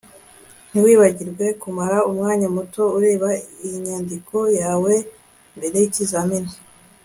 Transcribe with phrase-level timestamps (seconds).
[0.69, 3.29] ntiwibagirwe kumara umwanya muto ureba
[3.67, 4.93] inyandiko zawe
[5.55, 6.53] mbere yikizamini